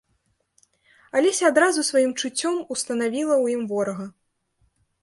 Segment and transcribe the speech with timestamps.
[1.19, 4.05] Алеся адразу сваім чуццём устанавіла ў ім ворага.